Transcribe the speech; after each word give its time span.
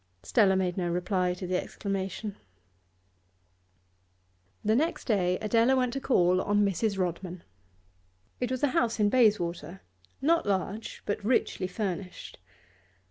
Stella 0.23 0.55
made 0.55 0.77
no 0.77 0.89
reply 0.89 1.35
to 1.35 1.45
the 1.45 1.61
exclamation. 1.61 2.35
The 4.65 4.75
next 4.75 5.05
day 5.05 5.37
Adela 5.37 5.75
went 5.75 5.93
to 5.93 5.99
call 5.99 6.41
on 6.41 6.65
Mrs. 6.65 6.97
Rodman. 6.97 7.43
It 8.39 8.49
was 8.49 8.63
a 8.63 8.69
house 8.69 8.99
in 8.99 9.09
Bayswater, 9.09 9.81
not 10.19 10.47
large, 10.47 11.03
but 11.05 11.23
richly 11.23 11.67
furnished. 11.67 12.39